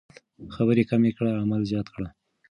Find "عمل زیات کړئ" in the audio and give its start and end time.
1.41-2.09